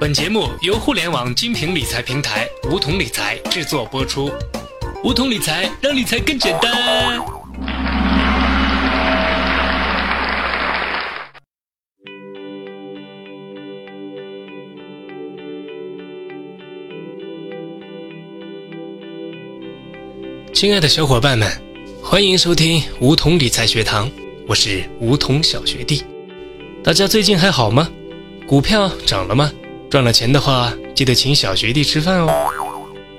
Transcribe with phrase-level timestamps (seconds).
[0.00, 4.30] 本节目由互联网金品理财平台梧桐理财制作播出。
[5.04, 7.22] 梧桐理财让理财更简单。
[20.52, 21.48] 亲爱的小伙伴们，
[22.02, 24.10] 欢迎收听梧桐理财学堂，
[24.48, 26.02] 我是梧桐小学弟。
[26.82, 27.88] 大家最近还好吗？
[28.46, 29.50] 股票涨了吗？
[29.94, 32.50] 赚了钱的话，记得请小学弟吃饭哦。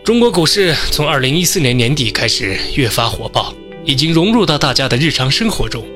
[0.04, 3.54] 中国股市从二零一四年年底开始越发火爆，
[3.86, 5.88] 已经融入到大家的日常生活中。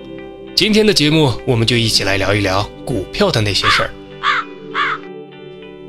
[0.55, 3.91] 今天的节目，我们就一起来聊一聊股票的那些事儿。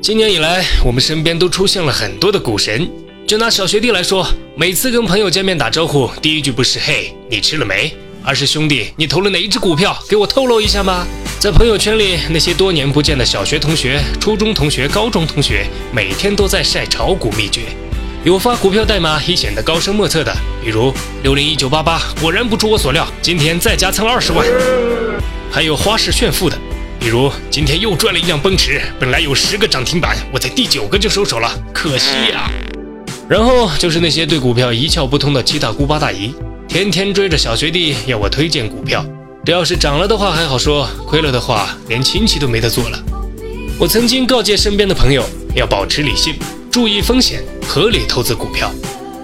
[0.01, 2.85] 今年以来，我们身边都出现了很多的股神。
[3.25, 7.95] 就拿小学弟来说，每次跟朋友见面打招呼，第一句不是“嘿，你吃了没”，
[8.25, 9.97] 而是“兄弟，你投了哪一只股票？
[10.09, 11.07] 给我透露一下吗？”
[11.41, 17.61] 在朋友圈里，那些多年不见的小学同学、初中同学、高中同学，每天都在晒炒股秘诀。
[18.23, 20.31] 有发股票代码以显得高深莫测的，
[20.63, 24.45] 比如六零一九八八，果然不出我所料，今天再加仓二十万。
[25.51, 26.55] 还有花式炫富的，
[26.99, 32.51] 比如今天又赚了一辆奔驰，本来有十个涨停板，我在第九个就收手了，可惜呀。
[33.27, 36.35] 然后就是那些对股票一窍不通的七大姑八大姨，
[36.67, 39.03] 天天追着小学弟要我推荐股票。
[39.43, 43.03] 这要是涨了的话还好说，亏了的话连亲戚都没得做了。
[43.79, 46.35] 我曾经告诫身边的朋友要保持理性，
[46.69, 48.71] 注意风险，合理投资股票。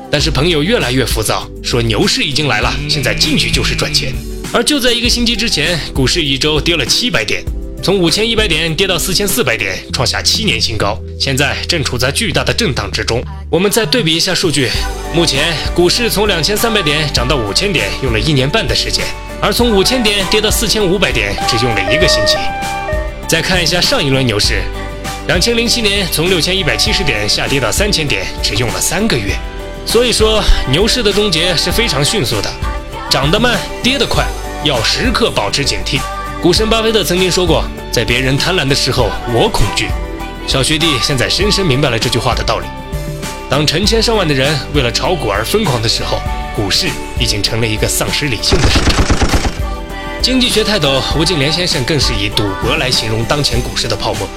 [0.10, 4.12] 但是朋友越来越浮躁，说牛市已经来了，现在进去就是赚钱。
[4.52, 7.44] 而就在一个星期之前，股市一周跌了七百点，
[7.84, 10.98] 从五千一百点跌到四千四百点，创下七年新高。
[11.20, 13.24] 现在正处在巨大的震荡之中。
[13.52, 14.68] 我们再对比一下数据，
[15.14, 19.06] 目前股市从两千三百点涨到五千点，用了一年半的时间。
[19.40, 22.38] 而从五千点跌到四千五百点，只用了一个星期。
[23.28, 24.62] 再看一下上一轮牛市，
[25.28, 29.36] 两千零七年从六千一百七十点下跌到三千点，只用了三个月。
[29.86, 32.50] 所以说，牛市的终结是非常迅速的，
[33.10, 34.26] 涨得慢，跌得快，
[34.64, 36.00] 要时刻保持警惕。
[36.42, 39.88] 股神巴菲特曾经说过：“在别人贪婪的时候，我恐惧。”
[40.48, 42.68] 小学弟现在深深明白了这句话的道理。
[43.50, 46.20] 当成千上万的人为了炒股而疯狂的时候，
[46.56, 46.88] 股市
[47.20, 49.27] 已经成了一个丧失理性的市场。
[50.28, 54.28] 经济学泰斗吴敬琏先生更是以赌博来形容当前股市的泡沫。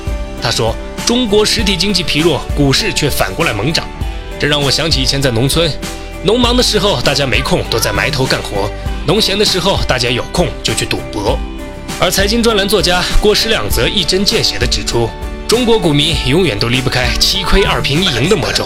[0.40, 0.72] 他说
[1.04, 3.84] ：“中国实体经济疲弱，股市却反过来猛涨。”
[4.38, 5.68] 这让我想起以前在农村，
[6.22, 8.70] 农忙的时候大家没空都在埋头干活，
[9.04, 11.36] 农闲的时候大家有空就去赌博。
[12.00, 15.10] 而财经专栏作家郭师亮则一针见血地指出，
[15.48, 18.64] 中国股民永远都离不开七亏二平一赢的魔咒，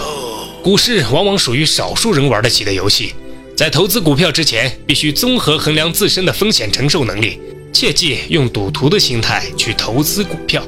[0.63, 3.15] 股市往往属于少数人玩得起的游戏。
[3.57, 7.39] 在投资股票之前，必须综合衡量自身的风险承受能力，
[7.73, 10.61] 切忌用赌徒的心态去投资股票。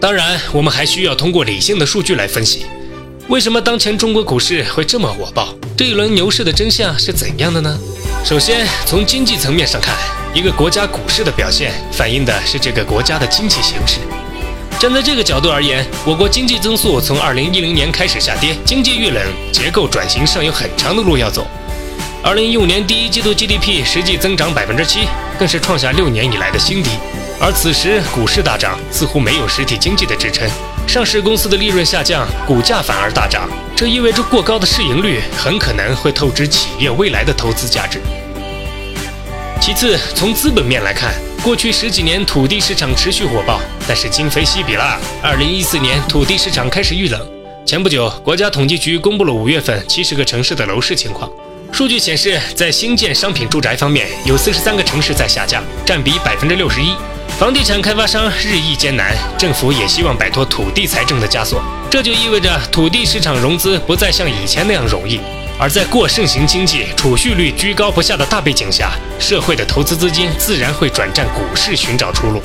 [0.00, 2.66] 当然，我们还需要通过理性的数据来分析，
[3.26, 5.52] 为什么当前中国股市会这么火爆？
[5.76, 7.76] 这一轮牛市的真相是怎样的呢？
[8.24, 9.96] 首先，从经济层面上看，
[10.32, 13.98] 一个国家股市的表现反映的是这个国家的经济形势。
[14.78, 19.20] 站在这个角度而言，我国经济增速从2010年开始下跌，经济遇冷，
[19.52, 21.44] 结构转型尚有很长的路要走。
[22.22, 25.08] 二零一五年第一季度 GDP 实际增长百分之七，
[25.38, 26.90] 更是创下六年以来的新低。
[27.40, 30.46] 而此时股市大涨，似乎没有实体经济的支撑，
[30.86, 33.48] 上市公司的利润下降，股价反而大涨。
[33.74, 37.98] 这意味着过高的市盈率很可能会透支企业未来的投资价值。
[39.58, 43.58] 其次，从资本面来看，过去十几年土地市场持续火爆，
[43.88, 45.00] 但是今非昔比了。
[45.22, 47.18] 二零一四年土地市场开始遇冷。
[47.64, 51.30] 前不久，国家统计局公布了五月份七十个城市的楼市情况。
[51.72, 56.94] 数据显示，在新建商品住宅方面，有四十三个城市在下降，占比百分之六十一。
[57.38, 65.20] 房地产开发商日益艰难，政府也希望摆脱土地财政的枷锁，这就意味着土地市场融资不再像以前那样容易。
[65.58, 72.42] 而在过剩型经济、储蓄率居高不下的大背景下，社会的投资资金自然会转战股市寻找出路，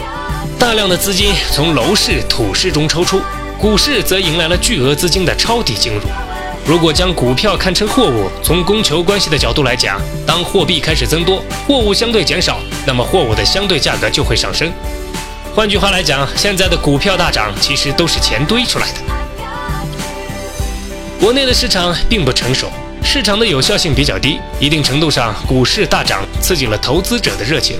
[0.57, 3.21] 大量的资金从楼市、土市中抽出，
[3.59, 6.01] 股市则迎来了巨额资金的抄底进入。
[6.67, 12.57] 如果将股票看成货物，从供求关系的角度来讲，当货币开始增多，货物相对减少，
[12.87, 14.73] 那么货物的相对价格就会上升。
[15.55, 18.99] 换句话来讲，现在的股票大涨，其实都是钱堆出来的。
[21.19, 22.71] 国内的市场并不成熟，
[23.03, 27.77] 市场的有效性比较低，一定程度上，股市大涨刺激了投资者的热情，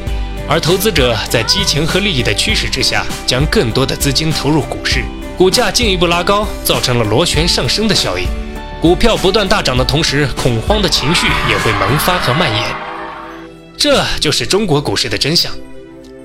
[0.48, 5.04] 而投资者在激情和利益的驱使之下，将更多的资金投入股市，
[5.36, 8.28] 股价进一步拉高，造成了螺旋上升的效应。
[8.82, 12.64] 股票不断大涨的同时，恐慌的情绪也会萌发和蔓延，
[13.76, 15.52] 这就是中国股市的真相。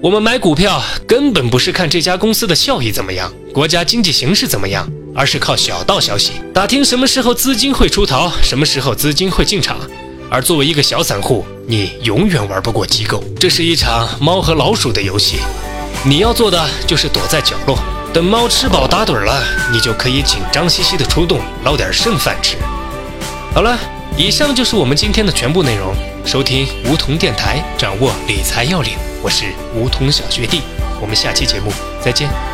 [0.02, 9.78] 我们买股票根本不是看这家公司的效益怎么样，国家经济形势怎么样，而是靠小道消息，打听什么时候资金会出逃，什么时候资金会进场。
[10.30, 15.38] 而作为一个小散户，你永远玩不过机构，这是一场猫和老鼠的游戏。
[16.04, 17.78] 你要做的就是躲在角落，
[18.12, 19.40] 等猫吃饱打盹儿了，
[19.70, 22.56] 你就可以紧张兮兮的出动，捞点剩饭吃。
[23.54, 23.78] 好了，
[24.16, 25.94] 以上就是我们今天的全部内容。
[26.26, 30.62] 收听梧桐电台，掌握理财要领，我是梧桐小学弟。
[31.00, 31.72] 我们下期节目
[32.04, 32.49] 再见。